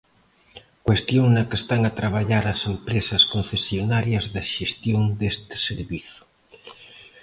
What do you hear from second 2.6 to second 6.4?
empresas concesionarias da xestión deste servizo.